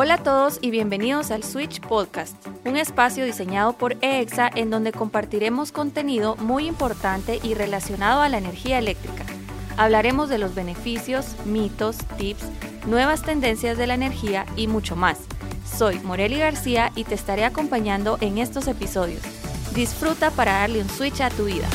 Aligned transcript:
Hola 0.00 0.14
a 0.14 0.22
todos 0.22 0.60
y 0.62 0.70
bienvenidos 0.70 1.32
al 1.32 1.42
Switch 1.42 1.80
Podcast, 1.80 2.36
un 2.64 2.76
espacio 2.76 3.24
diseñado 3.24 3.72
por 3.72 3.96
EXA 4.00 4.48
en 4.54 4.70
donde 4.70 4.92
compartiremos 4.92 5.72
contenido 5.72 6.36
muy 6.36 6.68
importante 6.68 7.40
y 7.42 7.54
relacionado 7.54 8.22
a 8.22 8.28
la 8.28 8.38
energía 8.38 8.78
eléctrica. 8.78 9.24
Hablaremos 9.76 10.28
de 10.28 10.38
los 10.38 10.54
beneficios, 10.54 11.34
mitos, 11.46 11.96
tips, 12.16 12.44
nuevas 12.86 13.22
tendencias 13.22 13.76
de 13.76 13.88
la 13.88 13.94
energía 13.94 14.46
y 14.54 14.68
mucho 14.68 14.94
más. 14.94 15.18
Soy 15.76 15.98
Moreli 15.98 16.38
García 16.38 16.92
y 16.94 17.02
te 17.02 17.16
estaré 17.16 17.44
acompañando 17.44 18.18
en 18.20 18.38
estos 18.38 18.68
episodios. 18.68 19.22
Disfruta 19.74 20.30
para 20.30 20.60
darle 20.60 20.80
un 20.80 20.88
switch 20.90 21.22
a 21.22 21.30
tu 21.30 21.46
vida. 21.46 21.66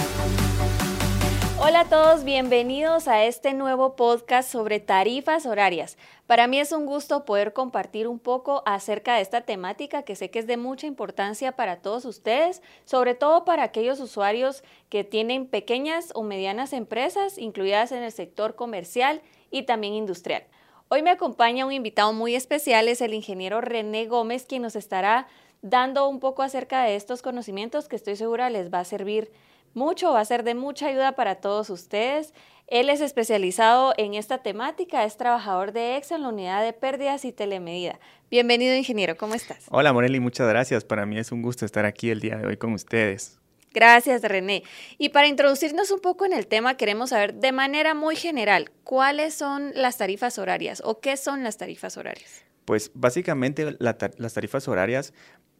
Hola 1.66 1.80
a 1.80 1.90
todos, 1.90 2.26
bienvenidos 2.26 3.08
a 3.08 3.24
este 3.24 3.54
nuevo 3.54 3.96
podcast 3.96 4.52
sobre 4.52 4.82
tarifas 4.82 5.46
horarias. 5.46 5.98
Para 6.28 6.46
mí 6.46 6.60
es 6.60 6.74
un 6.74 6.86
gusto 6.86 7.24
poder 7.24 7.54
compartir 7.54 8.10
un 8.10 8.20
poco 8.20 8.64
acerca 8.66 9.16
de 9.16 9.22
esta 9.22 9.40
temática 9.40 10.04
que 10.04 10.18
sé 10.18 10.30
que 10.30 10.40
es 10.40 10.46
de 10.46 10.58
mucha 10.58 10.88
importancia 10.88 11.54
para 11.54 11.78
todos 11.78 12.04
ustedes, 12.04 12.62
sobre 12.84 13.16
todo 13.16 13.46
para 13.46 13.64
aquellos 13.64 14.02
usuarios 14.02 14.62
que 14.90 15.06
tienen 15.06 15.48
pequeñas 15.48 16.12
o 16.16 16.24
medianas 16.24 16.74
empresas 16.74 17.38
incluidas 17.38 17.94
en 17.94 18.04
el 18.04 18.12
sector 18.12 18.56
comercial 18.56 19.22
y 19.50 19.64
también 19.64 19.94
industrial. 19.94 20.44
Hoy 20.90 21.02
me 21.02 21.12
acompaña 21.12 21.66
un 21.66 21.72
invitado 21.72 22.12
muy 22.12 22.36
especial, 22.36 22.90
es 22.90 23.00
el 23.00 23.14
ingeniero 23.14 23.62
René 23.62 24.06
Gómez, 24.08 24.46
quien 24.46 24.64
nos 24.64 24.76
estará 24.76 25.28
dando 25.64 26.08
un 26.08 26.20
poco 26.20 26.44
acerca 26.44 26.84
de 26.84 26.96
estos 26.96 27.24
conocimientos 27.24 27.88
que 27.88 27.96
estoy 27.96 28.16
segura 28.16 28.52
les 28.52 28.72
va 28.72 28.82
a 28.82 28.86
servir 28.86 29.32
mucho, 29.74 30.12
va 30.12 30.20
a 30.20 30.26
ser 30.26 30.44
de 30.44 30.54
mucha 30.54 30.88
ayuda 30.88 31.14
para 31.14 31.36
todos 31.36 31.72
ustedes. 31.72 32.34
Él 32.68 32.90
es 32.90 33.02
especializado 33.02 33.94
en 33.98 34.14
esta 34.14 34.38
temática, 34.40 35.04
es 35.04 35.18
trabajador 35.18 35.72
de 35.72 35.98
EXA 35.98 36.16
en 36.16 36.22
la 36.24 36.30
unidad 36.30 36.64
de 36.64 36.74
pérdidas 36.74 37.26
y 37.26 37.32
telemedida. 37.32 38.00
Bienvenido, 38.30 38.76
ingeniero, 38.76 39.18
¿cómo 39.18 39.34
estás? 39.34 39.66
Hola, 39.72 39.94
Morelli, 39.94 40.20
muchas 40.20 40.48
gracias. 40.48 40.84
Para 40.84 41.06
mí 41.06 41.18
es 41.18 41.32
un 41.32 41.42
gusto 41.42 41.66
estar 41.66 41.86
aquí 41.86 42.10
el 42.10 42.20
día 42.20 42.38
de 42.38 42.46
hoy 42.46 42.58
con 42.58 42.74
ustedes. 42.74 43.40
Gracias, 43.74 44.22
René. 44.22 44.64
Y 45.00 45.10
para 45.10 45.28
introducirnos 45.28 45.90
un 45.92 46.00
poco 46.00 46.26
en 46.26 46.34
el 46.34 46.46
tema, 46.46 46.78
queremos 46.78 47.10
saber 47.10 47.34
de 47.34 47.52
manera 47.52 47.96
muy 47.96 48.16
general, 48.16 48.70
¿cuáles 48.84 49.34
son 49.34 49.72
las 49.74 49.98
tarifas 49.98 50.38
horarias 50.38 50.82
o 50.86 51.00
qué 51.00 51.18
son 51.18 51.44
las 51.44 51.58
tarifas 51.58 51.98
horarias? 51.98 52.46
Pues 52.66 52.92
básicamente 52.94 53.76
las 53.80 54.34
tarifas 54.34 54.68
horarias 54.68 55.14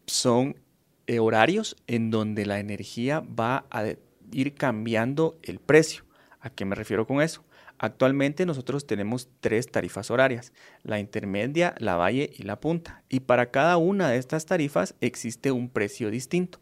son 0.06 0.56
eh, 1.08 1.20
horarios 1.20 1.76
en 1.88 2.12
donde 2.12 2.46
la 2.46 2.60
energía 2.60 3.22
va 3.22 3.66
a 3.70 3.86
ir 4.32 4.54
cambiando 4.56 5.38
el 5.44 5.60
precio. 5.60 6.06
¿A 6.40 6.50
qué 6.50 6.66
me 6.66 6.76
refiero 6.76 7.08
con 7.08 7.22
eso? 7.22 7.44
Actualmente 7.78 8.46
nosotros 8.46 8.88
tenemos 8.88 9.30
tres 9.42 9.70
tarifas 9.70 10.10
horarias, 10.12 10.54
la 10.84 11.00
intermedia, 11.00 11.76
la 11.80 11.96
valle 11.96 12.30
y 12.34 12.44
la 12.44 12.60
punta. 12.60 13.04
Y 13.10 13.22
para 13.22 13.52
cada 13.52 13.78
una 13.78 14.10
de 14.10 14.18
estas 14.18 14.46
tarifas 14.46 14.96
existe 15.02 15.52
un 15.52 15.70
precio 15.70 16.10
distinto. 16.10 16.62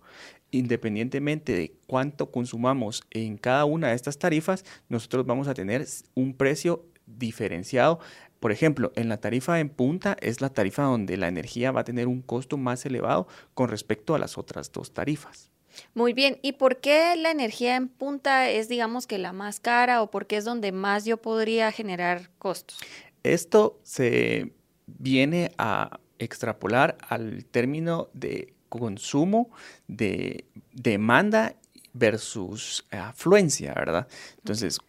Independientemente 0.50 1.54
de 1.54 1.74
cuánto 1.88 2.32
consumamos 2.32 3.04
en 3.12 3.38
cada 3.38 3.66
una 3.66 3.90
de 3.90 3.96
estas 3.96 4.18
tarifas, 4.18 4.66
nosotros 4.90 5.26
vamos 5.26 5.48
a 5.48 5.54
tener 5.54 5.86
un 6.16 6.34
precio 6.34 6.86
diferenciado 7.06 8.00
por 8.42 8.52
ejemplo, 8.52 8.92
en 8.96 9.08
la 9.08 9.18
tarifa 9.18 9.60
en 9.60 9.70
punta 9.70 10.18
es 10.20 10.42
la 10.42 10.50
tarifa 10.50 10.82
donde 10.82 11.16
la 11.16 11.28
energía 11.28 11.72
va 11.72 11.82
a 11.82 11.84
tener 11.84 12.08
un 12.08 12.24
costo 12.24 12.58
más 12.58 12.84
elevado 12.88 13.28
con 13.54 13.70
respecto 13.70 14.16
a 14.16 14.20
las 14.20 14.36
otras 14.36 14.72
dos 14.72 14.96
tarifas. 14.96 15.52
Muy 15.94 16.14
bien, 16.14 16.40
¿y 16.42 16.54
por 16.54 16.78
qué 16.82 17.16
la 17.18 17.30
energía 17.30 17.76
en 17.76 17.88
punta 17.88 18.50
es, 18.50 18.68
digamos, 18.68 19.06
que 19.06 19.20
la 19.20 19.32
más 19.32 19.60
cara 19.60 20.02
o 20.02 20.10
por 20.10 20.26
qué 20.26 20.38
es 20.38 20.44
donde 20.44 20.72
más 20.72 21.06
yo 21.06 21.18
podría 21.18 21.72
generar 21.72 22.32
costos? 22.40 22.80
Esto 23.22 23.80
se 23.84 24.52
viene 24.88 25.52
a 25.60 26.00
extrapolar 26.18 26.98
al 27.08 27.46
término 27.46 28.10
de 28.14 28.56
consumo, 28.70 29.52
de 29.88 30.46
demanda 30.74 31.54
versus 31.94 32.88
afluencia, 32.90 33.76
¿verdad? 33.76 34.08
Entonces, 34.40 34.80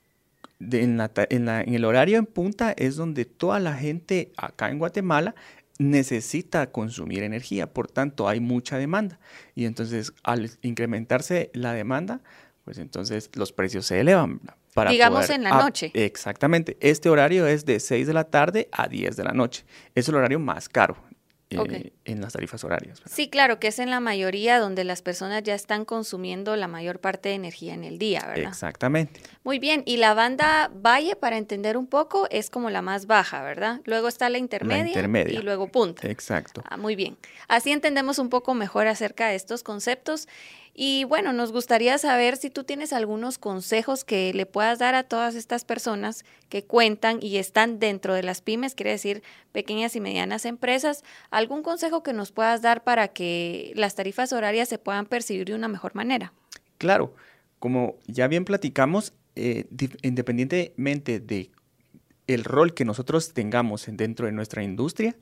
en, 0.70 1.48
el 1.48 1.84
horario 1.84 2.18
en 2.18 2.26
punta 2.26 2.72
es 2.76 2.96
donde 2.96 3.24
toda 3.24 3.60
la 3.60 3.74
gente 3.74 4.32
acá 4.36 4.70
en 4.70 4.78
Guatemala 4.78 5.34
necesita 5.78 6.70
consumir 6.70 7.22
energía, 7.22 7.72
por 7.72 7.88
tanto 7.88 8.28
hay 8.28 8.40
mucha 8.40 8.78
demanda. 8.78 9.18
Y 9.54 9.64
entonces 9.64 10.12
al 10.22 10.50
incrementarse 10.62 11.50
la 11.54 11.72
demanda, 11.72 12.20
pues 12.64 12.78
entonces 12.78 13.30
los 13.34 13.52
precios 13.52 13.86
se 13.86 14.00
elevan. 14.00 14.40
Para 14.74 14.90
Digamos 14.90 15.28
en 15.28 15.42
la 15.42 15.50
noche. 15.50 15.90
Exactamente. 15.92 16.78
Este 16.80 17.10
horario 17.10 17.46
es 17.46 17.66
de 17.66 17.78
6 17.78 18.06
de 18.06 18.14
la 18.14 18.24
tarde 18.24 18.68
a 18.72 18.88
10 18.88 19.16
de 19.16 19.24
la 19.24 19.32
noche. 19.32 19.66
Es 19.94 20.08
el 20.08 20.14
horario 20.14 20.38
más 20.38 20.68
caro. 20.68 20.96
Eh, 21.52 21.92
en 22.04 22.20
las 22.20 22.32
tarifas 22.32 22.64
horarias. 22.64 23.00
Sí, 23.06 23.28
claro, 23.28 23.60
que 23.60 23.68
es 23.68 23.78
en 23.78 23.90
la 23.90 24.00
mayoría 24.00 24.58
donde 24.58 24.84
las 24.84 25.02
personas 25.02 25.42
ya 25.42 25.54
están 25.54 25.84
consumiendo 25.84 26.56
la 26.56 26.68
mayor 26.68 26.98
parte 26.98 27.28
de 27.30 27.34
energía 27.36 27.74
en 27.74 27.84
el 27.84 27.98
día, 27.98 28.24
¿verdad? 28.26 28.48
Exactamente. 28.48 29.20
Muy 29.44 29.58
bien, 29.58 29.82
y 29.86 29.96
la 29.98 30.14
banda 30.14 30.70
Valle, 30.74 31.16
para 31.16 31.36
entender 31.36 31.76
un 31.76 31.86
poco, 31.86 32.26
es 32.30 32.50
como 32.50 32.70
la 32.70 32.82
más 32.82 33.06
baja, 33.06 33.42
¿verdad? 33.42 33.80
Luego 33.84 34.08
está 34.08 34.28
la 34.30 34.38
intermedia, 34.38 34.82
la 34.82 34.88
intermedia. 34.88 35.38
y 35.38 35.42
luego 35.42 35.68
punta. 35.68 36.08
Exacto. 36.08 36.62
Ah, 36.68 36.76
muy 36.76 36.96
bien. 36.96 37.16
Así 37.48 37.70
entendemos 37.72 38.18
un 38.18 38.28
poco 38.28 38.54
mejor 38.54 38.86
acerca 38.86 39.28
de 39.28 39.34
estos 39.34 39.62
conceptos. 39.62 40.28
Y 40.74 41.04
bueno, 41.04 41.34
nos 41.34 41.52
gustaría 41.52 41.98
saber 41.98 42.38
si 42.38 42.48
tú 42.48 42.64
tienes 42.64 42.94
algunos 42.94 43.36
consejos 43.36 44.04
que 44.04 44.32
le 44.32 44.46
puedas 44.46 44.78
dar 44.78 44.94
a 44.94 45.02
todas 45.02 45.34
estas 45.34 45.66
personas 45.66 46.24
que 46.48 46.64
cuentan 46.64 47.18
y 47.20 47.36
están 47.36 47.78
dentro 47.78 48.14
de 48.14 48.22
las 48.22 48.40
pymes, 48.40 48.74
quiere 48.74 48.92
decir 48.92 49.22
pequeñas 49.52 49.96
y 49.96 50.00
medianas 50.00 50.46
empresas, 50.46 51.04
algún 51.42 51.62
consejo 51.62 52.02
que 52.02 52.12
nos 52.12 52.32
puedas 52.32 52.62
dar 52.62 52.84
para 52.84 53.08
que 53.08 53.72
las 53.76 53.94
tarifas 53.94 54.32
horarias 54.32 54.68
se 54.68 54.78
puedan 54.78 55.06
percibir 55.06 55.46
de 55.46 55.54
una 55.54 55.68
mejor 55.68 55.94
manera. 55.94 56.32
Claro, 56.78 57.14
como 57.58 57.96
ya 58.06 58.26
bien 58.28 58.44
platicamos, 58.44 59.12
eh, 59.36 59.66
independientemente 60.02 61.20
de 61.20 61.50
el 62.26 62.44
rol 62.44 62.74
que 62.74 62.84
nosotros 62.84 63.32
tengamos 63.32 63.86
dentro 63.88 64.26
de 64.26 64.32
nuestra 64.32 64.62
industria, 64.62 65.16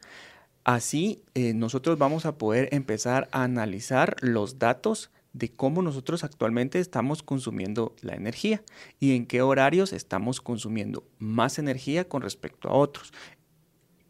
así 0.65 1.23
eh, 1.35 1.55
nosotros 1.55 1.99
vamos 1.99 2.27
a 2.27 2.39
poder 2.39 2.69
empezar 2.73 3.29
a 3.33 3.43
analizar 3.45 4.17
los 4.21 4.59
datos 4.59 5.11
de 5.33 5.49
cómo 5.49 5.83
nosotros 5.83 6.25
actualmente 6.25 6.81
estamos 6.81 7.23
consumiendo 7.23 7.95
la 8.01 8.15
energía 8.15 8.63
y 8.99 9.15
en 9.15 9.27
qué 9.27 9.43
horarios 9.43 9.93
estamos 9.93 10.41
consumiendo 10.41 11.05
más 11.19 11.59
energía 11.59 12.09
con 12.09 12.23
respecto 12.23 12.69
a 12.69 12.73
otros. 12.73 13.13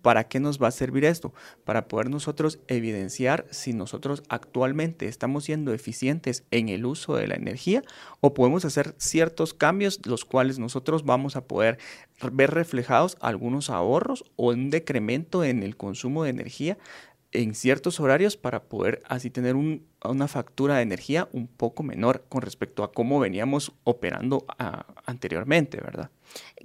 ¿Para 0.02 0.24
qué 0.24 0.40
nos 0.40 0.60
va 0.60 0.68
a 0.68 0.72
servir 0.72 1.04
esto? 1.04 1.34
Para 1.64 1.88
poder 1.88 2.10
nosotros 2.10 2.58
evidenciar 2.68 3.46
si 3.50 3.72
nosotros 3.72 4.22
actualmente 4.28 5.06
estamos 5.06 5.44
siendo 5.44 5.72
eficientes 5.72 6.44
en 6.50 6.68
el 6.68 6.86
uso 6.86 7.16
de 7.16 7.26
la 7.26 7.34
energía 7.34 7.82
o 8.20 8.34
podemos 8.34 8.64
hacer 8.64 8.94
ciertos 8.98 9.54
cambios 9.54 10.00
los 10.06 10.24
cuales 10.24 10.58
nosotros 10.58 11.04
vamos 11.04 11.36
a 11.36 11.44
poder 11.44 11.78
ver 12.32 12.50
reflejados 12.50 13.16
algunos 13.20 13.70
ahorros 13.70 14.24
o 14.36 14.48
un 14.48 14.70
decremento 14.70 15.44
en 15.44 15.62
el 15.62 15.76
consumo 15.76 16.24
de 16.24 16.30
energía 16.30 16.78
en 17.32 17.54
ciertos 17.54 18.00
horarios 18.00 18.36
para 18.36 18.64
poder 18.64 19.02
así 19.06 19.30
tener 19.30 19.54
una 19.56 20.28
factura 20.28 20.76
de 20.76 20.82
energía 20.82 21.28
un 21.32 21.46
poco 21.46 21.82
menor 21.82 22.24
con 22.28 22.42
respecto 22.42 22.82
a 22.82 22.92
cómo 22.92 23.20
veníamos 23.20 23.72
operando 23.84 24.44
ah, 24.58 24.86
anteriormente, 25.04 25.78
¿verdad? 25.80 26.10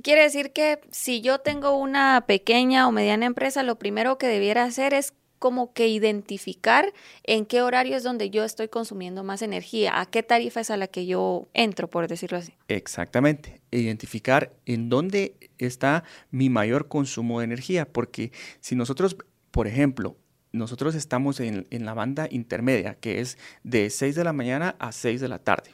Quiere 0.02 0.24
decir 0.24 0.52
que 0.54 0.80
si 0.92 1.22
yo 1.22 1.40
tengo 1.40 1.78
una 1.78 2.26
pequeña 2.28 2.88
o 2.88 2.92
mediana 2.92 3.26
empresa, 3.26 3.64
lo 3.64 3.78
primero 3.78 4.18
que 4.18 4.28
debiera 4.28 4.64
hacer 4.64 4.94
es 4.94 5.14
como 5.38 5.74
que 5.74 5.88
identificar 5.88 6.94
en 7.24 7.46
qué 7.46 7.62
horario 7.62 7.96
es 7.98 8.04
donde 8.04 8.30
yo 8.30 8.44
estoy 8.44 8.68
consumiendo 8.68 9.24
más 9.24 9.42
energía, 9.42 10.00
a 10.00 10.06
qué 10.08 10.24
tarifa 10.24 10.62
es 10.62 10.72
a 10.72 10.78
la 10.78 10.88
que 10.88 11.06
yo 11.06 11.50
entro, 11.54 11.88
por 11.88 12.08
decirlo 12.08 12.38
así. 12.38 12.54
Exactamente, 12.68 13.62
identificar 13.70 14.54
en 14.66 14.90
dónde 14.90 15.36
está 15.58 16.04
mi 16.32 16.50
mayor 16.50 16.88
consumo 16.88 17.40
de 17.40 17.46
energía, 17.46 17.86
porque 17.86 18.32
si 18.60 18.76
nosotros, 18.76 19.18
por 19.52 19.68
ejemplo, 19.68 20.18
nosotros 20.56 20.96
estamos 20.96 21.40
en, 21.40 21.66
la 21.70 21.94
banda 21.94 22.28
intermedia, 22.30 22.96
que 22.96 23.20
es 23.20 23.38
de 23.64 23.90
6 23.90 24.16
de 24.16 24.24
la 24.24 24.34
mañana 24.34 24.76
a 24.80 24.92
6 24.92 25.22
de 25.22 25.28
la 25.28 25.40
tarde. 25.40 25.72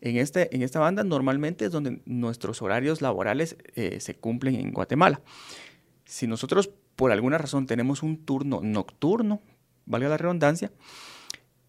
En, 0.00 0.16
este, 0.16 0.54
en 0.54 0.62
esta 0.62 0.80
banda 0.80 1.04
normalmente 1.04 1.64
es 1.64 1.72
donde 1.72 2.00
nuestros 2.04 2.62
horarios 2.62 3.00
laborales 3.00 3.56
eh, 3.74 3.98
se 4.00 4.14
cumplen 4.14 4.56
en 4.56 4.72
Guatemala. 4.72 5.20
Si 6.04 6.26
nosotros 6.26 6.70
por 6.96 7.10
alguna 7.12 7.38
razón 7.38 7.66
tenemos 7.66 8.02
un 8.02 8.24
turno 8.24 8.60
nocturno, 8.62 9.40
valga 9.86 10.08
la 10.08 10.16
redundancia, 10.16 10.70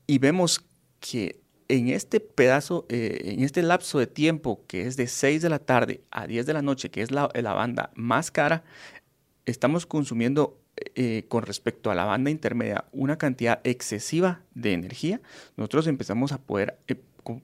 y 0.07 0.19
vemos 0.19 0.65
que 1.00 1.41
en 1.67 1.89
este 1.89 2.19
pedazo, 2.19 2.85
eh, 2.89 3.33
en 3.38 3.44
este 3.44 3.63
lapso 3.63 3.97
de 3.97 4.07
tiempo 4.07 4.63
que 4.67 4.85
es 4.85 4.97
de 4.97 5.07
6 5.07 5.41
de 5.41 5.50
la 5.50 5.59
tarde 5.59 6.03
a 6.12 6.27
10 6.27 6.45
de 6.45 6.53
la 6.53 6.62
noche, 6.62 6.91
que 6.91 7.01
es 7.01 7.12
la, 7.12 7.29
la 7.33 7.53
banda 7.53 7.91
más 7.95 8.29
cara, 8.29 8.63
estamos 9.45 9.85
consumiendo 9.85 10.59
eh, 10.77 11.25
con 11.30 11.44
respecto 11.44 11.89
a 11.89 11.95
la 11.95 12.04
banda 12.04 12.30
intermedia 12.30 12.86
una 12.92 13.18
cantidad 13.18 13.62
excesiva 13.63 14.42
de 14.54 14.74
energía, 14.74 15.22
nosotros 15.56 15.88
empezamos 15.88 16.33
a 16.33 16.38
poder, 16.38 16.77
eh, 16.88 16.95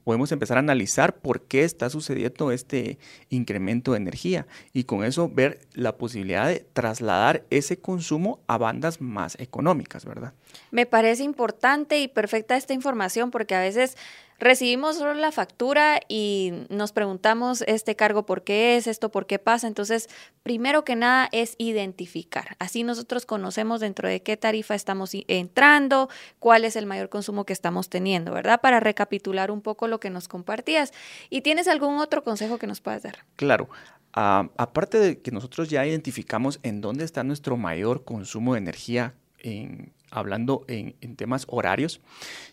podemos 0.04 0.30
empezar 0.32 0.58
a 0.58 0.60
analizar 0.60 1.16
por 1.16 1.42
qué 1.42 1.64
está 1.64 1.88
sucediendo 1.88 2.52
este 2.52 2.98
incremento 3.30 3.92
de 3.92 3.98
energía 3.98 4.46
y 4.72 4.84
con 4.84 5.02
eso 5.02 5.30
ver 5.30 5.60
la 5.72 5.96
posibilidad 5.96 6.46
de 6.46 6.60
trasladar 6.60 7.44
ese 7.48 7.78
consumo 7.78 8.40
a 8.46 8.58
bandas 8.58 9.00
más 9.00 9.38
económicas, 9.40 10.04
¿verdad? 10.04 10.34
Me 10.70 10.84
parece 10.84 11.22
importante 11.22 12.00
y 12.00 12.08
perfecta 12.08 12.56
esta 12.56 12.74
información 12.74 13.30
porque 13.30 13.54
a 13.54 13.60
veces 13.60 13.96
recibimos 14.42 14.96
solo 14.96 15.14
la 15.14 15.30
factura 15.30 16.00
y 16.08 16.52
nos 16.68 16.92
preguntamos 16.92 17.62
este 17.68 17.94
cargo 17.94 18.26
por 18.26 18.42
qué 18.42 18.76
es, 18.76 18.88
esto 18.88 19.10
por 19.10 19.26
qué 19.26 19.38
pasa. 19.38 19.68
Entonces, 19.68 20.08
primero 20.42 20.84
que 20.84 20.96
nada 20.96 21.28
es 21.30 21.54
identificar. 21.58 22.56
Así 22.58 22.82
nosotros 22.82 23.24
conocemos 23.24 23.80
dentro 23.80 24.08
de 24.08 24.20
qué 24.22 24.36
tarifa 24.36 24.74
estamos 24.74 25.12
entrando, 25.28 26.08
cuál 26.40 26.64
es 26.64 26.74
el 26.74 26.86
mayor 26.86 27.08
consumo 27.08 27.46
que 27.46 27.52
estamos 27.52 27.88
teniendo, 27.88 28.32
¿verdad? 28.32 28.60
Para 28.60 28.80
recapitular 28.80 29.52
un 29.52 29.60
poco 29.60 29.86
lo 29.86 30.00
que 30.00 30.10
nos 30.10 30.26
compartías. 30.26 30.92
¿Y 31.30 31.42
tienes 31.42 31.68
algún 31.68 31.98
otro 31.98 32.24
consejo 32.24 32.58
que 32.58 32.66
nos 32.66 32.80
puedas 32.80 33.04
dar? 33.04 33.18
Claro. 33.36 33.68
Ah, 34.12 34.50
aparte 34.56 34.98
de 34.98 35.20
que 35.20 35.30
nosotros 35.30 35.70
ya 35.70 35.86
identificamos 35.86 36.58
en 36.64 36.80
dónde 36.80 37.04
está 37.04 37.22
nuestro 37.22 37.56
mayor 37.56 38.04
consumo 38.04 38.54
de 38.54 38.58
energía, 38.58 39.14
en, 39.38 39.92
hablando 40.10 40.64
en, 40.66 40.96
en 41.00 41.14
temas 41.14 41.46
horarios, 41.48 42.00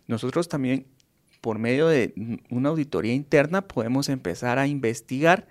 nosotros 0.07 0.47
también 0.47 0.85
por 1.41 1.59
medio 1.59 1.87
de 1.87 2.13
una 2.49 2.69
auditoría 2.69 3.13
interna 3.13 3.67
podemos 3.67 4.09
empezar 4.09 4.59
a 4.59 4.67
investigar 4.67 5.47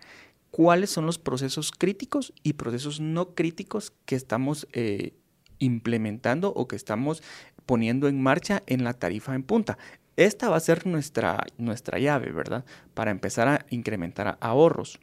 cuáles 0.50 0.90
son 0.90 1.06
los 1.06 1.19
procesos 1.19 1.73
críticos 1.73 2.32
y 2.43 2.55
procesos 2.55 3.00
no 3.00 3.35
críticos 3.35 3.93
que 4.05 4.17
estamos 4.17 4.67
eh, 4.73 5.14
implementando 5.58 6.52
o 6.55 6.69
que 6.69 6.76
estamos 6.76 7.23
poniendo 7.67 8.08
en 8.08 8.23
marcha 8.23 8.62
en 8.67 8.85
la 8.85 8.94
tarifa 8.94 9.35
en 9.35 9.43
punta. 9.43 9.79
Esta 10.17 10.49
va 10.49 10.56
a 10.56 10.61
ser 10.61 10.85
nuestra, 10.85 11.44
nuestra 11.58 12.00
llave, 12.00 12.32
¿verdad? 12.32 12.64
Para 12.94 13.12
empezar 13.12 13.46
a 13.46 13.67
incrementar 13.70 14.37
ahorros. 14.41 14.99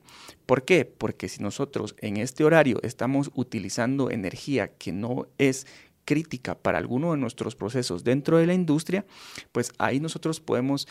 ¿Por 0.45 0.65
qué? 0.65 0.83
Porque 0.83 1.29
si 1.29 1.41
nosotros 1.41 1.95
en 1.99 2.17
este 2.17 2.43
horario 2.43 2.79
estamos 2.83 3.31
utilizando 3.33 4.11
energía 4.11 4.75
que 4.75 4.91
no 4.91 5.27
es 5.37 5.67
crítica 6.05 6.55
para 6.55 6.77
alguno 6.77 7.11
de 7.11 7.17
nuestros 7.17 7.55
procesos 7.55 8.03
dentro 8.03 8.37
de 8.37 8.45
la 8.45 8.53
industria, 8.53 9.05
pues 9.51 9.71
ahí 9.77 9.99
nosotros 9.99 10.39
podemos 10.39 10.87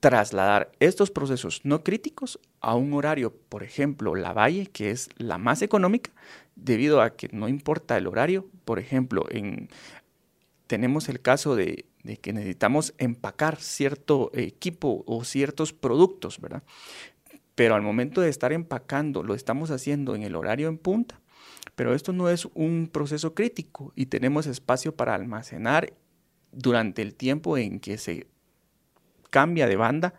trasladar 0.00 0.70
estos 0.80 1.10
procesos 1.10 1.62
no 1.64 1.82
críticos 1.82 2.38
a 2.60 2.74
un 2.74 2.92
horario, 2.92 3.32
por 3.48 3.62
ejemplo, 3.62 4.14
la 4.14 4.34
valle, 4.34 4.66
que 4.66 4.90
es 4.90 5.08
la 5.16 5.38
más 5.38 5.62
económica, 5.62 6.10
debido 6.56 7.00
a 7.00 7.16
que 7.16 7.30
no 7.32 7.48
importa 7.48 7.96
el 7.96 8.06
horario. 8.06 8.46
Por 8.66 8.78
ejemplo, 8.78 9.24
en, 9.30 9.70
tenemos 10.66 11.08
el 11.08 11.20
caso 11.20 11.56
de, 11.56 11.86
que 12.20 12.32
necesitamos 12.34 12.92
empacar 12.98 13.56
cierto 13.60 14.30
equipo 14.34 15.04
o 15.06 15.24
ciertos 15.24 15.72
productos, 15.72 16.38
¿verdad? 16.38 16.62
Pero 17.54 17.74
al 17.74 17.80
momento 17.82 18.20
de 18.20 18.28
estar 18.28 18.52
empacando, 18.52 19.22
lo 19.22 19.34
estamos 19.34 19.70
haciendo 19.70 20.14
en 20.14 20.22
el 20.22 20.36
horario 20.36 20.68
en 20.68 20.76
punta, 20.76 21.20
pero 21.74 21.94
esto 21.94 22.12
no 22.12 22.28
es 22.28 22.46
un 22.54 22.88
proceso 22.92 23.34
crítico 23.34 23.92
y 23.94 24.06
tenemos 24.06 24.46
espacio 24.46 24.94
para 24.94 25.14
almacenar 25.14 25.92
durante 26.52 27.02
el 27.02 27.14
tiempo 27.14 27.58
en 27.58 27.80
que 27.80 27.98
se 27.98 28.26
cambia 29.34 29.66
de 29.66 29.74
banda, 29.74 30.14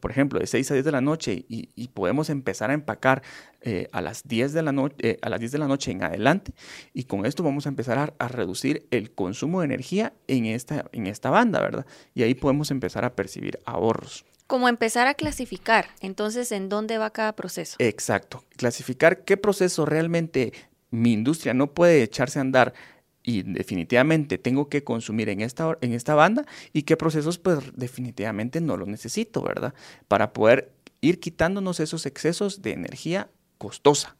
por 0.00 0.10
ejemplo, 0.10 0.40
de 0.40 0.48
6 0.48 0.72
a 0.72 0.74
10 0.74 0.84
de 0.84 0.90
la 0.90 1.00
noche 1.00 1.44
y, 1.48 1.88
podemos 1.94 2.28
empezar 2.28 2.70
a 2.70 2.74
empacar 2.74 3.22
eh, 3.60 3.88
a, 3.92 4.00
las 4.00 4.26
10 4.26 4.52
de 4.52 4.62
la 4.62 4.90
eh, 4.98 5.16
a 5.22 5.28
las 5.28 5.38
10 5.38 5.52
de 5.52 5.58
la 5.58 5.68
noche 5.68 5.92
en 5.92 6.02
adelante 6.02 6.52
y 6.92 7.04
con 7.04 7.24
esto 7.24 7.44
vamos 7.44 7.66
a 7.66 7.68
empezar 7.68 8.14
a, 8.18 8.28
reducir 8.28 8.88
el 8.90 9.12
consumo 9.12 9.60
de 9.60 9.66
energía 9.66 10.12
en 10.26 10.46
esta, 10.46 10.86
en 10.90 11.06
esta 11.06 11.30
banda, 11.30 11.60
¿verdad? 11.60 11.86
Y 12.14 12.24
ahí 12.24 12.34
podemos 12.34 12.72
empezar 12.72 13.04
a 13.04 13.14
percibir 13.14 13.60
ahorros. 13.64 14.24
Como 14.48 14.68
empezar 14.68 15.06
a 15.06 15.14
clasificar, 15.14 15.86
entonces, 16.00 16.50
¿en 16.50 16.68
dónde 16.68 16.98
va 16.98 17.10
cada 17.10 17.36
proceso? 17.36 17.76
Exacto, 17.78 18.42
clasificar 18.56 19.24
qué 19.24 19.36
proceso 19.36 19.86
realmente 19.86 20.52
mi 20.90 21.12
industria 21.12 21.54
no 21.54 21.72
puede 21.72 22.02
echarse 22.02 22.38
a 22.38 22.42
andar 22.42 22.74
y 23.22 23.42
definitivamente 23.42 24.38
tengo 24.38 24.68
que 24.68 24.84
consumir 24.84 25.28
en 25.28 25.40
esta, 25.40 25.76
en 25.80 25.92
esta 25.92 26.14
banda 26.14 26.46
y 26.72 26.82
qué 26.82 26.96
procesos 26.96 27.38
pues 27.38 27.58
definitivamente 27.74 28.60
no 28.60 28.76
lo 28.76 28.86
necesito, 28.86 29.42
¿verdad? 29.42 29.74
Para 30.08 30.32
poder 30.32 30.72
ir 31.00 31.20
quitándonos 31.20 31.80
esos 31.80 32.06
excesos 32.06 32.62
de 32.62 32.72
energía 32.72 33.28
costosa. 33.58 34.16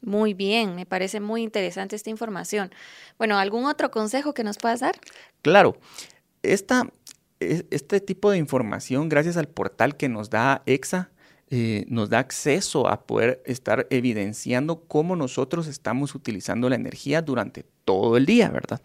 Muy 0.00 0.34
bien, 0.34 0.74
me 0.74 0.84
parece 0.84 1.20
muy 1.20 1.42
interesante 1.42 1.94
esta 1.94 2.10
información. 2.10 2.72
Bueno, 3.18 3.38
¿algún 3.38 3.66
otro 3.66 3.90
consejo 3.90 4.34
que 4.34 4.42
nos 4.42 4.58
puedas 4.58 4.80
dar? 4.80 4.98
Claro, 5.42 5.76
esta, 6.42 6.90
e, 7.38 7.66
este 7.70 8.00
tipo 8.00 8.30
de 8.30 8.38
información, 8.38 9.08
gracias 9.08 9.36
al 9.36 9.46
portal 9.46 9.96
que 9.96 10.08
nos 10.08 10.28
da 10.28 10.62
EXA, 10.66 11.11
eh, 11.54 11.84
nos 11.88 12.08
da 12.08 12.18
acceso 12.18 12.88
a 12.88 13.02
poder 13.02 13.42
estar 13.44 13.86
evidenciando 13.90 14.84
cómo 14.88 15.16
nosotros 15.16 15.66
estamos 15.66 16.14
utilizando 16.14 16.70
la 16.70 16.76
energía 16.76 17.20
durante 17.20 17.66
todo 17.84 18.16
el 18.16 18.24
día, 18.24 18.48
¿verdad? 18.48 18.80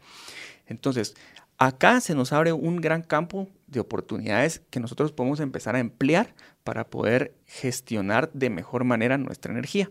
Entonces, 0.66 1.16
acá 1.58 2.02
se 2.02 2.14
nos 2.14 2.34
abre 2.34 2.52
un 2.52 2.81
gran 2.81 3.04
campo 3.04 3.48
de 3.68 3.80
oportunidades 3.80 4.64
que 4.69 4.81
nosotros 4.81 5.14
podemos 5.14 5.40
empezar 5.40 5.78
a 5.78 5.80
emplear 5.80 6.36
para 6.66 6.90
poder 6.90 7.34
gestionar 7.46 8.34
de 8.34 8.50
mejor 8.50 8.84
manera 8.84 9.18
nuestra 9.18 9.54
energía. 9.54 9.90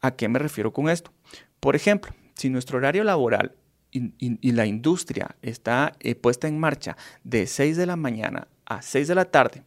¿A 0.00 0.16
qué 0.16 0.28
me 0.28 0.40
refiero 0.40 0.72
con 0.72 0.88
esto? 0.88 1.12
Por 1.60 1.76
ejemplo, 1.76 2.12
si 2.34 2.50
nuestro 2.50 2.78
horario 2.78 3.04
laboral 3.04 3.54
y, 3.92 4.50
la 4.50 4.66
industria 4.66 5.36
está 5.42 5.92
eh, 6.00 6.16
puesta 6.16 6.48
en 6.48 6.58
marcha 6.58 6.96
de 7.22 7.46
6 7.46 7.76
de 7.76 7.86
la 7.86 7.94
mañana 7.94 8.48
a 8.64 8.82
6 8.82 9.06
de 9.06 9.14
la 9.14 9.26
tarde, 9.26 9.62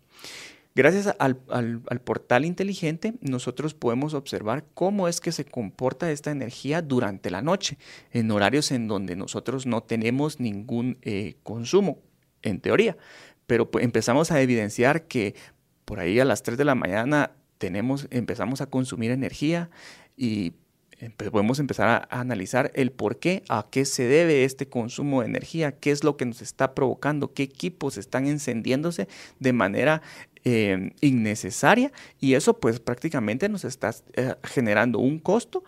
Gracias 0.80 1.14
al, 1.20 1.36
portal 2.06 2.46
inteligente, 2.46 3.16
nosotros 3.20 3.74
podemos 3.74 4.14
observar 4.14 4.64
cómo 4.74 5.10
es 5.10 5.20
que 5.20 5.34
se 5.34 5.44
comporta 5.44 6.10
esta 6.10 6.32
energía 6.32 6.82
durante 6.82 7.30
la 7.30 7.42
noche, 7.42 7.78
en 8.14 8.32
horarios 8.32 8.72
en 8.72 8.88
donde 8.88 9.18
nosotros 9.18 9.66
no 9.66 9.84
tenemos 9.84 10.40
ningún 10.40 10.98
eh, 11.02 11.36
consumo, 11.44 12.00
en 12.44 12.62
teoría. 12.62 12.96
Pero 13.46 13.70
pues, 13.70 13.84
empezamos 13.84 14.32
a 14.32 14.42
evidenciar 14.42 15.06
que 15.08 15.36
por 15.84 16.00
ahí 16.00 16.18
a 16.18 16.24
las 16.24 16.44
3 16.44 16.58
de 16.58 16.64
la 16.64 16.76
mañana 16.76 17.34
tenemos, 17.58 18.08
empezamos 18.10 18.62
a 18.62 18.68
consumir 18.68 19.12
energía 19.12 19.70
y 20.16 20.54
podemos 21.32 21.60
empezar 21.60 22.08
a, 22.10 22.20
analizar 22.20 22.72
el 22.76 22.92
por 22.92 23.20
qué, 23.20 23.44
a 23.50 23.68
qué 23.70 23.86
se 23.86 24.04
debe 24.04 24.44
este 24.44 24.68
consumo 24.68 25.22
de 25.22 25.28
energía, 25.28 25.72
qué 25.72 25.92
es 25.92 26.04
lo 26.04 26.18
que 26.18 26.26
nos 26.26 26.42
está 26.42 26.76
provocando, 26.76 27.34
qué 27.34 27.44
equipos 27.44 27.98
están 27.98 28.28
encendiéndose 28.28 29.08
de 29.40 29.54
manera 29.54 30.02
eh, 30.44 30.92
innecesaria. 31.02 31.92
Y 32.20 32.34
eso 32.34 32.60
pues 32.60 32.80
prácticamente 32.80 33.50
nos 33.50 33.66
está 33.66 33.96
eh, 34.14 34.36
generando 34.44 35.00
un 35.00 35.20
costo 35.20 35.64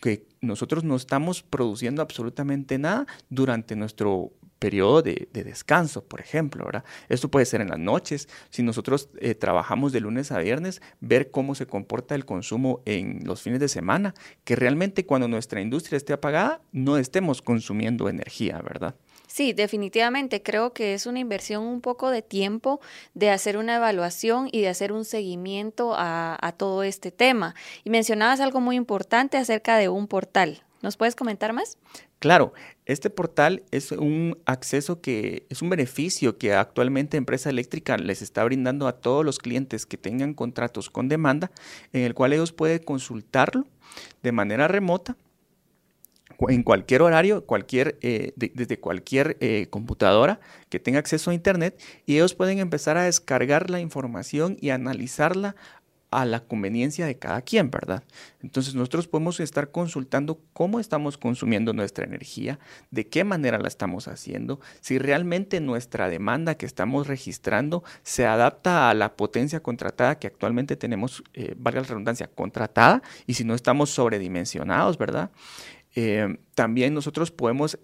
que 0.00 0.26
nosotros 0.40 0.84
no 0.84 0.96
estamos 0.96 1.42
produciendo 1.42 2.02
absolutamente 2.02 2.78
nada 2.78 3.06
durante 3.30 3.76
nuestro 3.76 4.32
periodo 4.58 5.02
de, 5.02 5.28
descanso, 5.32 6.04
por 6.04 6.20
ejemplo, 6.20 6.64
¿verdad? 6.64 6.84
Esto 7.08 7.30
puede 7.30 7.46
ser 7.46 7.60
en 7.60 7.68
las 7.68 7.78
noches, 7.78 8.28
si 8.50 8.62
nosotros 8.62 9.08
eh, 9.18 9.34
trabajamos 9.34 9.92
de 9.92 10.00
lunes 10.00 10.32
a 10.32 10.38
viernes, 10.38 10.80
ver 11.00 11.30
cómo 11.30 11.54
se 11.54 11.66
comporta 11.66 12.14
el 12.14 12.24
consumo 12.24 12.80
en 12.84 13.20
los 13.24 13.42
fines 13.42 13.60
de 13.60 13.68
semana, 13.68 14.14
que 14.44 14.56
realmente 14.56 15.06
cuando 15.06 15.28
nuestra 15.28 15.60
industria 15.60 15.96
esté 15.96 16.12
apagada, 16.12 16.60
no 16.72 16.96
estemos 16.96 17.42
consumiendo 17.42 18.08
energía, 18.08 18.60
¿verdad? 18.62 18.94
Sí, 19.26 19.52
definitivamente 19.52 20.42
creo 20.42 20.72
que 20.72 20.94
es 20.94 21.04
una 21.04 21.18
inversión 21.18 21.64
un 21.64 21.80
poco 21.80 22.10
de 22.10 22.22
tiempo 22.22 22.80
de 23.14 23.30
hacer 23.30 23.56
una 23.58 23.76
evaluación 23.76 24.48
y 24.50 24.62
de 24.62 24.68
hacer 24.68 24.92
un 24.92 25.04
seguimiento 25.04 25.94
a, 25.94 26.38
a 26.40 26.52
todo 26.52 26.82
este 26.84 27.10
tema. 27.10 27.54
Y 27.84 27.90
mencionabas 27.90 28.40
algo 28.40 28.60
muy 28.60 28.76
importante 28.76 29.36
acerca 29.36 29.76
de 29.76 29.88
un 29.88 30.06
portal. 30.06 30.62
¿Nos 30.86 30.96
puedes 30.96 31.16
comentar 31.16 31.52
más? 31.52 31.78
Claro, 32.20 32.54
este 32.84 33.10
portal 33.10 33.64
es 33.72 33.90
un 33.90 34.38
acceso 34.46 35.00
que 35.00 35.44
es 35.50 35.60
un 35.60 35.68
beneficio 35.68 36.38
que 36.38 36.54
actualmente 36.54 37.16
Empresa 37.16 37.50
Eléctrica 37.50 37.96
les 37.96 38.22
está 38.22 38.44
brindando 38.44 38.86
a 38.86 38.92
todos 38.92 39.24
los 39.24 39.40
clientes 39.40 39.84
que 39.84 39.96
tengan 39.96 40.32
contratos 40.32 40.88
con 40.88 41.08
demanda, 41.08 41.50
en 41.92 42.02
el 42.02 42.14
cual 42.14 42.34
ellos 42.34 42.52
pueden 42.52 42.78
consultarlo 42.78 43.66
de 44.22 44.30
manera 44.30 44.68
remota 44.68 45.16
en 46.48 46.62
cualquier 46.62 47.02
horario, 47.02 47.44
cualquier, 47.44 47.98
eh, 48.02 48.32
desde 48.36 48.78
cualquier 48.78 49.36
eh, 49.40 49.66
computadora 49.70 50.40
que 50.68 50.78
tenga 50.78 50.98
acceso 50.98 51.30
a 51.30 51.34
Internet 51.34 51.80
y 52.04 52.14
ellos 52.14 52.34
pueden 52.34 52.58
empezar 52.58 52.96
a 52.96 53.04
descargar 53.04 53.70
la 53.70 53.80
información 53.80 54.56
y 54.60 54.70
analizarla 54.70 55.56
a 56.10 56.24
la 56.24 56.40
conveniencia 56.40 57.06
de 57.06 57.18
cada 57.18 57.42
quien, 57.42 57.70
¿verdad? 57.70 58.04
Entonces 58.42 58.74
nosotros 58.74 59.08
podemos 59.08 59.40
estar 59.40 59.70
consultando 59.70 60.40
cómo 60.52 60.80
estamos 60.80 61.18
consumiendo 61.18 61.72
nuestra 61.72 62.04
energía, 62.04 62.58
de 62.90 63.08
qué 63.08 63.24
manera 63.24 63.58
la 63.58 63.68
estamos 63.68 64.08
haciendo, 64.08 64.60
si 64.80 64.98
realmente 64.98 65.60
nuestra 65.60 66.08
demanda 66.08 66.56
que 66.56 66.66
estamos 66.66 67.06
registrando 67.06 67.82
se 68.02 68.26
adapta 68.26 68.90
a 68.90 68.94
la 68.94 69.16
potencia 69.16 69.60
contratada 69.60 70.18
que 70.18 70.26
actualmente 70.26 70.76
tenemos, 70.76 71.24
eh, 71.34 71.54
valga 71.56 71.80
la 71.80 71.88
redundancia, 71.88 72.28
contratada, 72.28 73.02
y 73.26 73.34
si 73.34 73.44
no 73.44 73.54
estamos 73.54 73.90
sobredimensionados, 73.90 74.98
¿verdad? 74.98 75.30
Eh, 75.98 76.38
también 76.54 76.92
nosotros 76.92 77.30
podemos 77.30 77.78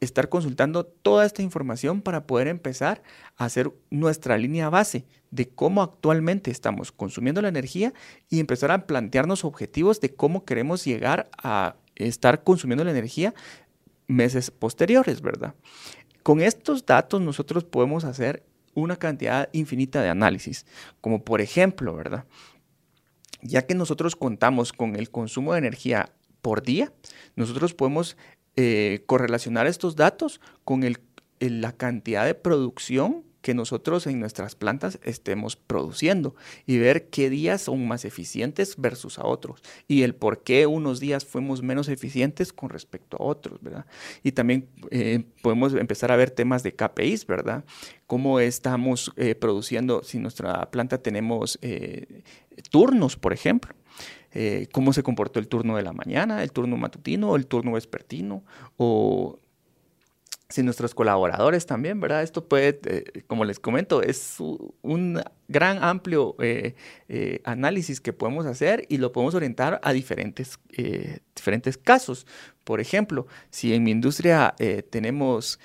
estar 0.00 0.28
consultando 0.28 0.84
toda 0.84 1.26
esta 1.26 1.42
información 1.42 2.00
para 2.00 2.26
poder 2.26 2.48
empezar 2.48 3.02
a 3.36 3.44
hacer 3.44 3.72
nuestra 3.90 4.38
línea 4.38 4.70
base 4.70 5.04
de 5.30 5.48
cómo 5.48 5.82
actualmente 5.82 6.50
estamos 6.50 6.90
consumiendo 6.90 7.42
la 7.42 7.48
energía 7.48 7.92
y 8.28 8.40
empezar 8.40 8.70
a 8.70 8.86
plantearnos 8.86 9.44
objetivos 9.44 10.00
de 10.00 10.14
cómo 10.14 10.44
queremos 10.44 10.84
llegar 10.84 11.30
a 11.36 11.76
estar 11.96 12.42
consumiendo 12.42 12.84
la 12.84 12.90
energía 12.90 13.34
meses 14.06 14.50
posteriores, 14.50 15.20
¿verdad? 15.20 15.54
Con 16.22 16.40
estos 16.40 16.84
datos 16.84 17.20
nosotros 17.20 17.64
podemos 17.64 18.04
hacer 18.04 18.44
una 18.74 18.96
cantidad 18.96 19.48
infinita 19.52 20.02
de 20.02 20.08
análisis, 20.08 20.66
como 21.00 21.24
por 21.24 21.40
ejemplo, 21.40 21.94
¿verdad? 21.94 22.24
Ya 23.42 23.66
que 23.66 23.74
nosotros 23.74 24.16
contamos 24.16 24.72
con 24.72 24.96
el 24.96 25.10
consumo 25.10 25.52
de 25.52 25.58
energía 25.58 26.12
por 26.42 26.62
día, 26.62 26.92
nosotros 27.36 27.74
podemos 27.74 28.16
eh, 28.56 29.02
correlacionar 29.06 29.66
estos 29.66 29.96
datos 29.96 30.40
con 30.64 30.82
la 31.38 31.72
cantidad 31.72 32.24
de 32.24 32.34
producción 32.34 33.24
que 33.40 33.54
nosotros 33.54 34.06
en 34.06 34.20
nuestras 34.20 34.54
plantas 34.54 34.98
estemos 35.02 35.56
produciendo 35.56 36.34
y 36.66 36.76
ver 36.76 37.08
qué 37.08 37.30
días 37.30 37.62
son 37.62 37.88
más 37.88 38.04
eficientes 38.04 38.74
versus 38.76 39.18
a 39.18 39.24
otros 39.24 39.62
y 39.88 40.02
el 40.02 40.14
por 40.14 40.42
qué 40.42 40.66
unos 40.66 41.00
días 41.00 41.24
fuimos 41.24 41.62
menos 41.62 41.88
eficientes 41.88 42.52
con 42.52 42.68
respecto 42.68 43.16
a 43.16 43.24
otros. 43.24 43.60
Y 44.22 44.32
también 44.32 44.68
eh, 44.90 45.24
podemos 45.42 45.72
empezar 45.72 46.12
a 46.12 46.16
ver 46.16 46.30
temas 46.30 46.62
de 46.62 46.74
KPIs, 46.74 47.26
¿verdad? 47.26 47.64
Cómo 48.06 48.40
estamos 48.40 49.10
eh, 49.16 49.34
produciendo, 49.34 50.02
si 50.02 50.18
nuestra 50.18 50.70
planta 50.70 50.98
tenemos 50.98 51.58
turnos, 52.70 53.16
por 53.16 53.32
ejemplo. 53.32 53.74
Cómo 54.72 54.92
se 54.92 55.02
comportó 55.02 55.40
el 55.40 55.48
turno 55.48 55.76
de 55.76 55.82
la 55.82 55.92
mañana, 55.92 56.42
el 56.42 56.52
turno 56.52 56.76
matutino, 56.76 57.36
el 57.36 57.46
turno 57.46 57.72
vespertino, 57.72 58.44
o 58.76 59.38
si 60.50 60.64
nuestros 60.64 60.94
colaboradores 60.94 61.64
también, 61.64 62.00
¿verdad? 62.00 62.22
Esto 62.22 62.44
puede, 62.46 62.80
eh, 62.84 63.22
como 63.28 63.44
les 63.44 63.60
comento, 63.60 64.02
es 64.02 64.36
un 64.82 65.22
gran 65.48 65.82
amplio 65.82 66.34
eh, 66.40 66.74
eh, 67.08 67.40
análisis 67.44 68.00
que 68.00 68.12
podemos 68.12 68.46
hacer 68.46 68.84
y 68.88 68.98
lo 68.98 69.12
podemos 69.12 69.34
orientar 69.34 69.80
a 69.82 69.92
diferentes, 69.92 70.58
diferentes 71.34 71.78
casos. 71.78 72.26
Por 72.64 72.80
ejemplo, 72.80 73.26
si 73.50 73.72
en 73.74 73.84
mi 73.84 73.92
industria 73.92 74.54
tenemos 74.90 75.60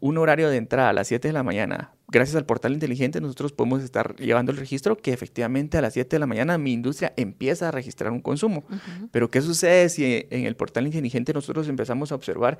un 0.00 0.18
horario 0.18 0.48
de 0.48 0.56
entrada 0.56 0.88
a 0.88 0.92
las 0.92 1.08
7 1.08 1.28
de 1.28 1.34
la 1.34 1.42
mañana, 1.42 1.93
gracias 2.08 2.36
al 2.36 2.46
portal 2.46 2.72
inteligente 2.72 3.20
nosotros 3.20 3.52
podemos 3.52 3.82
estar 3.82 4.16
llevando 4.16 4.52
el 4.52 4.58
registro 4.58 4.96
que 4.96 5.12
efectivamente 5.12 5.78
a 5.78 5.80
las 5.80 5.94
7 5.94 6.16
de 6.16 6.20
la 6.20 6.26
mañana 6.26 6.58
mi 6.58 6.72
industria 6.72 7.12
empieza 7.16 7.68
a 7.68 7.70
registrar 7.70 8.12
un 8.12 8.20
consumo. 8.20 8.64
Pero 9.10 9.30
¿qué 9.30 9.40
sucede 9.40 9.88
si 9.88 10.26
en 10.30 10.46
el 10.46 10.56
portal 10.56 10.86
inteligente 10.86 11.32
nosotros 11.32 11.68
empezamos 11.68 12.12
a 12.12 12.14
observar 12.14 12.58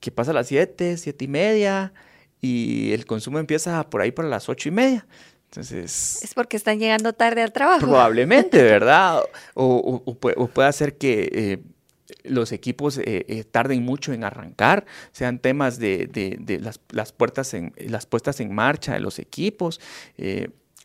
que 0.00 0.10
pasa 0.10 0.30
a 0.30 0.34
las 0.34 0.46
7, 0.48 0.96
7 0.96 1.24
y 1.24 1.28
media 1.28 1.92
y 2.40 2.92
el 2.92 3.04
consumo 3.06 3.38
empieza 3.38 3.88
por 3.88 4.00
ahí 4.00 4.12
para 4.12 4.28
las 4.28 4.48
8 4.48 4.68
y 4.68 4.72
media. 4.72 5.06
Entonces... 5.46 6.22
Es 6.22 6.34
porque 6.34 6.56
están 6.56 6.78
llegando 6.78 7.12
tarde 7.12 7.42
al 7.42 7.52
trabajo. 7.52 7.80
Probablemente, 7.80 8.62
¿verdad? 8.62 9.22
o, 9.54 10.02
o, 10.04 10.14
puede, 10.14 10.68
hacer 10.68 10.96
que 10.98 11.30
eh, 11.32 11.62
los 12.24 12.52
equipos 12.52 12.98
eh, 12.98 13.24
eh, 13.28 13.44
tarden 13.44 13.82
mucho 13.82 14.12
en 14.12 14.24
arrancar, 14.24 14.86
sean 15.12 15.38
temas 15.38 15.78
de, 15.78 16.06
de, 16.06 16.36
de 16.40 16.60
las, 16.60 16.80
las, 16.90 17.12
puertas 17.12 17.54
en, 17.54 17.72
las 17.76 18.06
puestas 18.06 18.40
en 18.40 18.54
marcha 18.54 18.94
de 18.94 19.00
los 19.00 19.18
equipos 19.18 19.80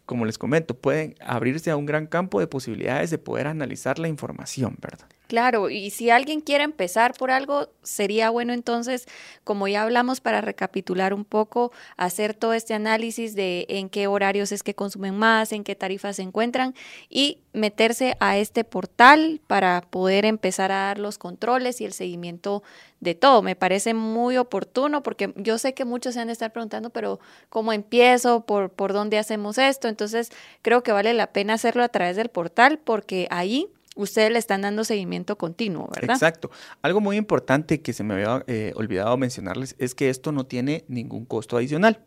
como 0.06 0.26
les 0.26 0.38
comento, 0.38 0.76
pueden 0.76 1.16
abrirse 1.22 1.72
a 1.72 1.78
un 1.78 1.86
gran 1.86 2.08
campo 2.08 2.40
de 2.40 2.48
posibilidades 2.48 3.10
de 3.10 3.18
poder 3.18 3.48
analizar 3.48 4.00
la 4.00 4.08
información, 4.08 4.76
¿verdad? 4.82 5.08
Claro, 5.34 5.72
y 5.72 5.90
si 5.90 6.12
alguien 6.12 6.42
quiere 6.42 6.64
empezar 6.64 7.16
por 7.16 7.32
algo, 7.32 7.68
sería 7.82 8.30
bueno 8.30 8.54
entonces, 8.54 9.08
como 9.44 9.68
ya 9.68 9.82
hablamos, 9.82 10.22
para 10.22 10.42
recapitular 10.42 11.12
un 11.12 11.26
poco, 11.26 11.72
hacer 11.98 12.36
todo 12.36 12.54
este 12.54 12.76
análisis 12.76 13.34
de 13.34 13.66
en 13.68 13.90
qué 13.90 14.06
horarios 14.06 14.52
es 14.52 14.62
que 14.62 14.76
consumen 14.76 15.18
más, 15.18 15.52
en 15.52 15.64
qué 15.64 15.74
tarifas 15.74 16.18
se 16.18 16.22
encuentran 16.22 16.76
y 17.10 17.40
meterse 17.52 18.16
a 18.20 18.38
este 18.38 18.64
portal 18.64 19.42
para 19.48 19.82
poder 19.82 20.26
empezar 20.26 20.72
a 20.72 20.86
dar 20.86 21.00
los 21.00 21.18
controles 21.18 21.82
y 21.82 21.86
el 21.86 21.94
seguimiento 21.94 22.62
de 23.00 23.16
todo. 23.16 23.42
Me 23.42 23.56
parece 23.56 23.96
muy 23.96 24.38
oportuno 24.38 25.02
porque 25.02 25.34
yo 25.36 25.58
sé 25.58 25.74
que 25.74 25.84
muchos 25.84 26.14
se 26.14 26.20
han 26.20 26.28
de 26.28 26.34
estar 26.34 26.52
preguntando, 26.52 26.92
pero 26.92 27.20
¿cómo 27.50 27.74
empiezo? 27.74 28.42
¿Por, 28.42 28.70
por 28.70 28.94
dónde 28.94 29.18
hacemos 29.18 29.58
esto? 29.58 29.88
Entonces, 29.88 30.30
creo 30.62 30.84
que 30.84 30.92
vale 30.92 31.12
la 31.16 31.34
pena 31.34 31.56
hacerlo 31.56 31.82
a 31.82 31.90
través 31.90 32.18
del 32.18 32.30
portal 32.30 32.78
porque 32.78 33.28
ahí 33.32 33.68
ustedes 33.96 34.32
le 34.32 34.40
están 34.40 34.62
dando 34.62 34.84
seguimiento 34.84 35.38
continuo, 35.38 35.90
¿verdad? 35.94 36.16
Exacto. 36.16 36.52
Algo 36.82 37.02
muy 37.02 37.18
importante 37.18 37.82
que 37.82 37.94
se 37.94 38.04
me 38.04 38.14
había 38.16 38.44
eh, 38.48 38.74
olvidado 38.76 39.18
mencionarles 39.18 39.76
es 39.80 39.96
que 39.96 40.10
esto 40.10 40.32
no 40.32 40.46
tiene 40.46 40.86
ningún 40.88 41.26
costo 41.26 41.58
adicional. 41.58 42.00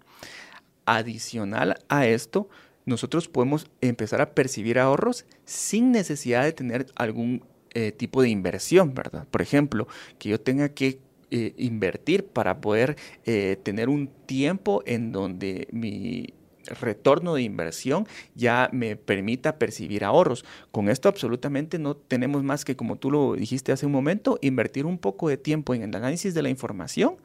Adicional 0.85 1.79
a 1.89 2.07
esto, 2.07 2.49
nosotros 2.85 3.29
podemos 3.29 3.67
empezar 3.81 4.21
a 4.21 4.35
percibir 4.35 4.79
ahorros 4.79 5.27
sin 5.45 5.91
necesidad 5.93 6.45
de 6.45 6.53
tener 6.53 6.87
algún 6.95 7.45
eh, 7.75 7.93
tipo 7.93 8.23
de 8.23 8.29
inversión, 8.29 8.95
¿verdad? 8.95 9.27
Por 9.31 9.43
ejemplo, 9.43 9.89
que 10.19 10.29
yo 10.29 10.41
tenga 10.41 10.69
que 10.71 11.01
eh, 11.31 11.55
invertir 11.57 12.25
para 12.25 12.61
poder 12.61 12.97
tener 13.25 13.89
un 13.89 14.07
tiempo 14.27 14.83
en 14.87 15.11
donde 15.11 15.67
mi 15.73 16.36
retorno 16.67 17.35
de 17.35 17.43
inversión 17.43 18.07
ya 18.35 18.69
me 18.73 18.97
permita 18.97 19.59
percibir 19.59 20.05
ahorros. 20.05 20.45
Con 20.71 20.89
esto 20.89 21.09
absolutamente 21.09 21.79
no 21.79 21.97
tenemos 21.97 22.43
más 22.43 22.65
que, 22.65 22.77
como 22.77 22.97
tú 22.97 23.11
lo 23.11 23.35
dijiste 23.35 23.73
hace 23.73 23.87
un 23.87 23.93
momento, 23.93 24.39
invertir 24.43 24.87
un 24.87 24.99
poco 24.99 25.29
de 25.29 25.37
tiempo 25.37 25.75
en 25.75 25.83
el 25.83 25.95
análisis 25.95 26.35
de 26.35 26.43
la 26.43 26.49
información 26.49 27.17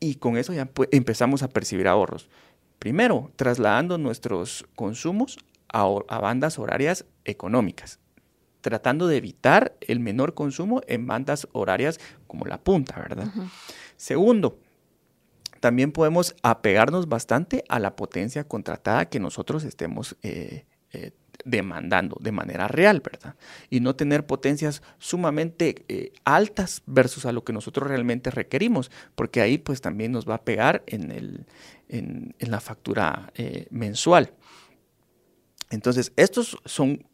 y 0.00 0.16
con 0.16 0.36
eso 0.36 0.52
ya 0.52 0.68
empezamos 0.90 1.42
a 1.42 1.48
percibir 1.48 1.88
ahorros. 1.88 2.28
Primero, 2.78 3.32
trasladando 3.36 3.98
nuestros 3.98 4.64
consumos 4.76 5.38
a, 5.68 5.84
bandas 6.20 6.58
horarias 6.58 7.04
económicas 7.24 7.98
tratando 8.60 9.06
de 9.06 9.16
evitar 9.16 9.76
el 9.80 10.00
menor 10.00 10.34
consumo 10.34 10.82
en 10.88 11.06
bandas 11.06 11.46
horarias 11.52 12.00
como 12.26 12.44
la 12.44 12.58
punta, 12.58 12.98
¿verdad? 12.98 13.28
Segundo, 13.96 14.58
también 15.60 15.92
podemos 15.92 16.34
apegarnos 16.42 17.08
bastante 17.08 17.64
a 17.68 17.78
la 17.78 17.96
potencia 17.96 18.44
contratada 18.44 19.08
que 19.08 19.20
nosotros 19.20 19.64
estemos 19.64 20.16
eh, 20.22 20.66
eh, 20.92 21.12
demandando 21.44 22.16
de 22.20 22.32
manera 22.32 22.68
real, 22.68 23.00
¿verdad? 23.00 23.36
Y 23.70 23.80
no 23.80 23.94
tener 23.96 24.26
potencias 24.26 24.82
sumamente 24.98 25.84
eh, 25.88 26.12
altas 26.24 26.82
versus 26.86 27.26
a 27.26 27.32
lo 27.32 27.44
que 27.44 27.52
nosotros 27.52 27.88
realmente 27.88 28.30
requerimos, 28.30 28.90
porque 29.14 29.40
ahí 29.40 29.58
pues 29.58 29.80
también 29.80 30.12
nos 30.12 30.28
va 30.28 30.36
a 30.36 30.44
pegar 30.44 30.82
en, 30.86 31.10
el, 31.10 31.46
en 31.88 32.34
la 32.38 32.60
factura 32.60 33.32
mensual. 33.70 34.32
Entonces, 35.70 36.12
estos 36.16 36.58
son 36.64 37.06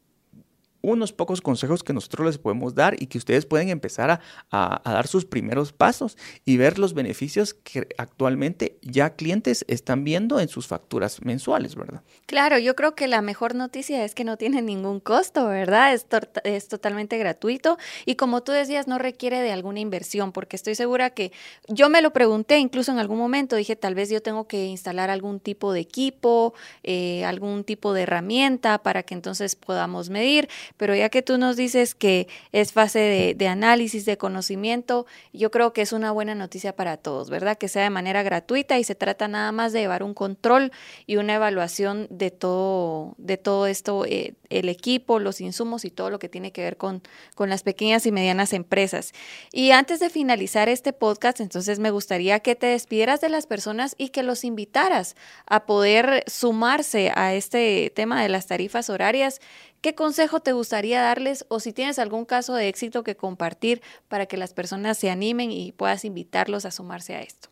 unos 0.85 1.13
pocos 1.13 1.41
consejos 1.41 1.83
que 1.83 1.93
nosotros 1.93 2.27
les 2.27 2.39
podemos 2.39 2.75
dar 2.75 3.01
y 3.01 3.07
que 3.07 3.19
ustedes 3.19 3.47
pueden 3.47 3.71
empezar 3.71 4.21
a, 4.51 4.83
dar 4.85 5.07
sus 5.07 5.25
primeros 5.25 5.73
pasos 5.73 6.17
y 6.45 6.59
ver 6.59 6.79
los 6.79 6.93
beneficios 6.95 7.55
que 7.55 7.89
actualmente 7.97 8.77
ya 8.83 9.11
clientes 9.11 9.65
están 9.67 10.05
viendo 10.05 10.41
en 10.41 10.49
sus 10.49 10.67
facturas 10.67 11.25
mensuales, 11.25 11.75
¿verdad? 11.75 12.03
Claro, 12.27 12.59
yo 12.59 12.77
creo 12.77 12.95
que 12.95 13.09
la 13.09 13.23
mejor 13.23 13.55
noticia 13.55 14.05
es 14.05 14.15
que 14.15 14.25
no 14.25 14.37
tiene 14.37 14.61
ningún 14.61 15.01
costo, 15.01 15.47
¿verdad? 15.47 15.95
Es, 15.95 16.07
es 16.45 16.69
totalmente 16.69 17.17
gratuito 17.17 17.79
y 18.05 18.17
como 18.17 18.43
tú 18.43 18.53
decías, 18.53 18.87
no 18.87 18.99
requiere 18.99 19.41
de 19.41 19.53
alguna 19.53 19.81
inversión, 19.81 20.33
porque 20.33 20.57
estoy 20.57 20.75
segura 20.75 21.11
que 21.11 21.33
yo 21.69 21.89
me 21.89 22.03
lo 22.03 22.13
pregunté 22.13 22.59
incluso 22.59 22.93
en 22.93 22.99
algún 22.99 23.19
momento, 23.19 23.57
dije, 23.57 23.75
tal 23.75 23.95
vez 23.95 24.11
yo 24.11 24.21
tengo 24.21 24.47
que 24.47 24.67
instalar 24.67 25.09
algún 25.09 25.41
tipo 25.41 25.73
de 25.73 25.81
equipo, 25.81 26.53
eh, 26.83 27.25
algún 27.25 27.65
tipo 27.65 27.95
de 27.95 28.03
herramienta 28.03 28.83
para 28.83 29.03
que 29.03 29.15
entonces 29.15 29.57
podamos 29.57 30.11
medir 30.11 30.49
pero 30.77 30.95
ya 30.95 31.09
que 31.09 31.23
tú 31.23 31.39
nos 31.39 31.57
dices 31.57 31.95
que 31.95 32.29
es 32.53 32.73
fase 32.73 33.35
de, 33.37 33.49
análisis, 33.49 34.05
de 34.05 34.19
conocimiento, 34.19 35.07
yo 35.33 35.51
creo 35.51 35.73
que 35.73 35.83
es 35.83 35.93
una 35.93 36.11
buena 36.11 36.35
noticia 36.35 36.75
para 36.75 36.97
todos, 36.97 37.31
¿verdad? 37.31 37.57
Que 37.59 37.69
sea 37.69 37.85
de 37.85 37.91
manera 37.91 38.23
gratuita 38.23 38.79
y 38.79 38.85
se 38.85 38.95
trata 38.95 39.29
nada 39.29 39.53
más 39.53 39.73
de 39.73 39.81
llevar 39.81 40.03
un 40.03 40.15
control 40.15 40.73
y 41.07 41.17
una 41.17 41.35
evaluación 41.35 42.09
de 42.11 42.31
todo, 42.31 43.15
de 43.19 43.37
todo 43.37 43.67
esto, 43.67 44.05
eh, 44.07 44.35
el 44.51 44.69
equipo, 44.69 45.19
los 45.19 45.41
insumos 45.41 45.85
y 45.85 45.91
todo 45.91 46.11
lo 46.11 46.19
que 46.19 46.29
tiene 46.29 46.53
que 46.53 46.63
ver 46.63 46.77
con, 46.77 47.03
con 47.35 47.51
las 47.51 47.63
pequeñas 47.63 48.07
y 48.07 48.13
medianas 48.13 48.53
empresas. 48.53 49.13
Y 49.53 49.71
antes 49.71 50.01
de 50.01 50.11
finalizar 50.11 50.69
este 50.69 50.93
podcast, 50.93 51.41
entonces 51.41 51.79
me 51.79 51.91
gustaría 51.91 52.41
que 52.41 52.57
te 52.57 52.67
despidieras 52.67 53.21
de 53.21 53.29
las 53.29 53.47
personas 53.47 53.95
y 53.99 54.09
que 54.09 54.23
los 54.23 54.45
invitaras 54.45 55.15
a 55.47 55.67
poder 55.67 56.25
sumarse 56.27 57.13
a 57.15 57.35
este 57.35 57.93
tema 57.95 58.23
de 58.23 58.29
las 58.29 58.47
tarifas 58.47 58.91
horarias 58.91 59.41
¿Qué 59.85 59.95
consejo 59.95 60.41
te 60.41 60.53
gustaría 60.53 61.03
darles 61.03 61.45
o 61.51 61.61
si 61.61 61.75
tienes 61.75 61.99
algún 61.99 62.25
caso 62.25 62.55
de 62.55 62.69
éxito 62.69 63.05
que 63.05 63.17
compartir 63.17 63.83
para 64.09 64.25
que 64.25 64.39
las 64.39 64.55
personas 64.55 64.97
se 64.97 65.11
animen 65.11 65.53
y 65.53 65.73
puedas 65.73 66.07
invitarlos 66.07 66.65
a 66.65 66.71
sumarse 66.71 67.15
a 67.15 67.21
esto? 67.21 67.51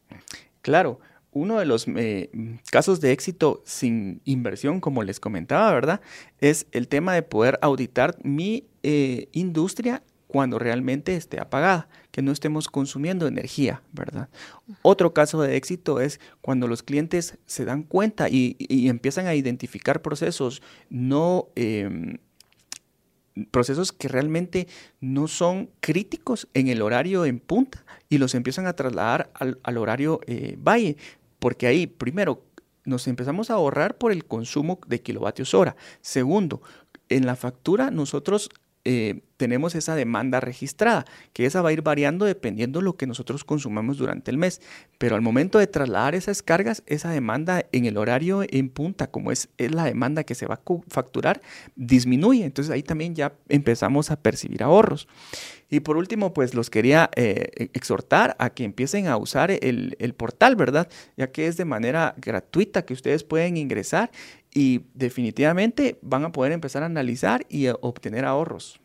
Claro, 0.63 0.99
uno 1.33 1.59
de 1.59 1.67
los 1.67 1.87
eh, 1.89 2.31
casos 2.71 3.03
de 3.03 3.13
éxito 3.13 3.63
sin 3.67 4.23
inversión, 4.25 4.81
como 4.81 5.03
les 5.03 5.21
comentaba, 5.21 5.71
¿verdad? 5.75 6.01
Es 6.39 6.67
el 6.73 6.89
tema 6.89 7.13
de 7.13 7.23
poder 7.23 7.59
auditar 7.61 8.17
mi 8.23 8.65
eh, 8.83 9.29
industria 9.33 10.03
cuando 10.27 10.59
realmente 10.59 11.15
esté 11.15 11.39
apagada, 11.39 11.91
que 12.13 12.23
no 12.23 12.31
estemos 12.31 12.69
consumiendo 12.69 13.27
energía, 13.27 13.83
¿verdad? 13.91 14.29
Otro 14.83 15.13
caso 15.13 15.41
de 15.43 15.57
éxito 15.57 16.01
es 16.01 16.21
cuando 16.43 16.69
los 16.69 16.83
clientes 16.83 17.39
se 17.47 17.65
dan 17.65 17.83
cuenta 17.83 18.29
y, 18.29 18.57
empiezan 18.89 19.27
a 19.27 19.35
identificar 19.35 20.03
procesos 20.03 20.63
no... 20.89 21.49
Em, 21.57 22.19
procesos 23.51 23.93
que 23.93 24.09
realmente 24.09 24.69
no 25.01 25.27
son 25.27 25.71
críticos 25.81 26.49
en 26.53 26.69
el 26.69 26.83
horario 26.83 27.25
en 27.25 27.41
punta 27.41 27.83
y 28.11 28.19
los 28.19 28.35
empiezan 28.35 28.67
a 28.67 28.75
trasladar 28.75 29.33
al, 29.33 29.79
horario 29.79 30.21
eh, 30.27 30.59
valle, 30.63 30.99
porque 31.39 31.67
ahí, 31.67 31.87
primero, 31.87 32.45
nos 32.85 33.09
empezamos 33.09 33.51
a 33.51 33.55
ahorrar 33.55 33.97
por 33.97 34.13
el 34.13 34.27
consumo 34.27 34.81
de 34.87 35.01
kilovatios 35.01 35.55
hora. 35.55 35.77
Segundo, 36.03 36.61
en 37.09 37.27
la 37.27 37.37
factura 37.37 37.91
nosotros 37.91 38.51
eh, 38.85 39.21
tenemos 39.37 39.75
esa 39.75 39.97
demanda 39.97 40.39
registrada, 40.39 41.05
que 41.33 41.47
esa 41.47 41.63
va 41.63 41.71
a 41.71 41.73
ir 41.73 41.83
variando 41.83 42.25
dependiendo 42.25 42.79
de 42.79 42.85
lo 42.85 42.97
que 42.97 43.09
nosotros 43.09 43.45
consumamos 43.45 43.99
durante 43.99 44.31
el 44.31 44.39
mes. 44.39 44.61
Pero 44.99 45.17
al 45.17 45.23
momento 45.23 45.59
de 45.59 45.67
trasladar 45.67 46.15
esas 46.15 46.43
cargas, 46.43 46.85
esa 46.87 47.11
demanda 47.11 47.67
en 47.73 47.87
el 47.87 47.97
horario 47.97 48.45
en 48.49 48.69
punta, 48.69 49.09
como 49.09 49.33
es, 49.33 49.49
la 49.59 49.85
demanda 49.85 50.23
que 50.23 50.37
se 50.37 50.47
va 50.47 50.55
a 50.55 50.61
facturar, 50.89 51.43
disminuye. 51.75 52.45
Entonces 52.45 52.73
ahí 52.73 52.85
también 52.85 53.17
ya 53.17 53.35
empezamos 53.49 54.13
a 54.13 54.17
percibir 54.17 54.63
ahorros. 54.63 55.09
Y 55.71 55.81
por 55.81 55.97
último, 55.97 56.35
pues 56.35 56.55
los 56.55 56.71
quería 56.71 57.11
eh, 57.17 57.71
exhortar 57.73 58.37
a 58.39 58.51
que 58.51 58.63
empiecen 58.63 59.07
a 59.09 59.17
usar 59.17 59.51
el 59.51 60.15
portal, 60.17 60.55
¿verdad? 60.55 60.89
Ya 61.17 61.33
que 61.33 61.47
es 61.47 61.57
de 61.57 61.65
manera 61.65 62.15
gratuita 62.19 62.85
que 62.85 62.93
ustedes 62.93 63.25
pueden 63.25 63.57
ingresar 63.57 64.11
y 64.55 64.83
definitivamente 64.95 65.99
van 66.03 66.25
a 66.25 66.33
poder 66.33 66.53
empezar 66.53 66.83
a 66.83 66.87
analizar 66.87 67.47
y 67.49 67.67
a 67.67 67.77
obtener 67.81 68.25
ahorros 68.25 68.81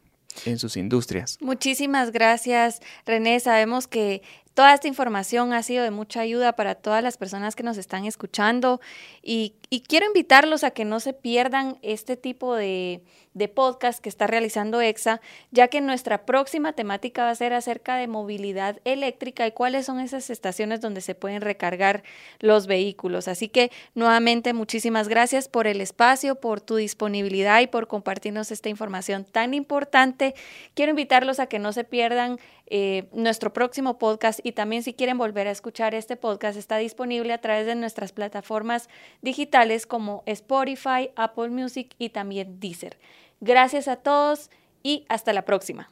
en 0.45 0.59
sus 0.59 0.77
industrias. 0.77 1.38
Muchísimas 1.41 2.12
gracias, 2.12 2.81
René. 3.05 3.39
Sabemos 3.39 3.88
que 3.88 4.21
toda 4.58 4.74
esta 4.74 4.88
información 4.88 5.54
ha 5.54 5.62
sido 5.62 5.84
de 5.84 5.92
mucha 5.92 6.22
ayuda 6.22 6.54
para 6.54 6.74
todas 6.74 7.04
las 7.04 7.16
personas 7.16 7.56
que 7.56 7.62
nos 7.62 7.78
están 7.78 8.06
escuchando 8.06 8.82
y, 9.22 9.54
quiero 9.88 10.08
invitarlos 10.08 10.64
a 10.64 10.72
que 10.72 10.84
no 10.84 11.00
se 11.00 11.14
pierdan 11.14 11.78
este 11.84 12.18
tipo 12.18 12.56
de, 12.56 13.04
de 13.36 13.48
podcast 13.50 14.00
que 14.00 14.10
está 14.10 14.26
realizando 14.26 14.82
EXA, 14.82 15.22
ya 15.52 15.68
que 15.68 15.80
nuestra 15.80 16.26
próxima 16.26 16.74
temática 16.74 17.26
va 17.26 17.30
a 17.30 17.36
ser 17.36 17.54
acerca 17.54 17.98
de 17.98 18.08
movilidad 18.08 18.80
eléctrica 18.84 19.46
y 19.46 19.52
cuáles 19.52 19.86
son 19.86 20.00
esas 20.00 20.32
estaciones 20.32 20.82
donde 20.82 21.02
se 21.02 21.14
pueden 21.14 21.42
recargar 21.42 22.02
los 22.40 22.66
vehículos. 22.66 23.28
Así 23.28 23.50
que 23.50 23.72
nuevamente 23.94 24.54
muchísimas 24.54 25.08
gracias 25.08 25.50
por 25.50 25.68
el 25.68 25.82
espacio, 25.82 26.36
por 26.36 26.62
tu 26.62 26.78
disponibilidad 26.78 27.62
y 27.62 27.68
por 27.68 27.88
compartirnos 27.88 28.52
esta 28.52 28.70
información 28.70 29.24
tan 29.24 29.54
importante. 29.54 30.34
Quiero 30.74 30.90
invitarlos 30.90 31.40
a 31.40 31.46
que 31.46 31.60
no 31.60 31.74
se 31.74 31.84
pierdan 31.84 32.40
eh, 32.69 33.07
nuestro 33.13 33.53
próximo 33.53 33.97
podcast 33.97 34.39
y 34.43 34.51
también 34.51 34.83
si 34.83 34.93
quieren 34.93 35.17
volver 35.17 35.47
a 35.47 35.51
escuchar 35.51 35.95
este 35.95 36.17
podcast 36.17 36.57
está 36.57 36.77
disponible 36.77 37.33
a 37.33 37.39
través 37.39 37.65
de 37.65 37.75
nuestras 37.75 38.12
plataformas 38.12 38.89
digitales 39.21 39.86
como 39.86 40.24
Spotify, 40.25 41.12
Apple 41.15 41.50
Music 41.50 41.95
y 41.97 42.09
también 42.09 42.59
Deezer. 42.59 42.97
Gracias 43.39 43.88
a 43.88 43.97
todos 43.97 44.50
y 44.83 45.05
hasta 45.09 45.33
la 45.33 45.45
próxima. 45.45 45.89